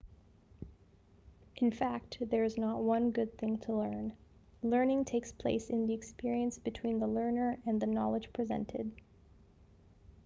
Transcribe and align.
in 1.57 1.69
fact 1.71 2.17
there 2.31 2.43
is 2.43 2.57
not 2.57 2.81
one 2.81 3.11
good 3.11 3.37
thing 3.37 3.59
to 3.59 3.71
learn.learning 3.77 5.05
takes 5.05 5.31
place 5.31 5.69
in 5.69 5.85
the 5.85 5.93
experience 5.93 6.57
between 6.57 6.97
the 6.97 7.05
learner 7.05 7.59
and 7.67 7.79
the 7.79 7.85
knowledge 7.85 8.33
presented 8.33 8.91